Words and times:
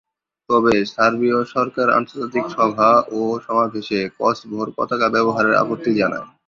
তবে, 0.49 0.73
সার্বীয় 0.93 1.39
সরকার 1.53 1.87
আন্তর্জাতিক 1.91 2.45
সভা 2.55 2.89
ও 3.11 3.39
সমাবেশে 3.45 3.99
কসোভোর 4.17 4.67
পতাকা 4.77 5.07
ব্যবহারের 5.15 5.59
আপত্তি 5.63 5.91
জানায়। 5.99 6.25